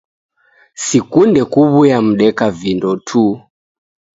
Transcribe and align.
Sikunde 0.83 1.41
kuw'uya 1.51 1.97
mdeka-vindo 2.07 2.91
tu 3.07 3.23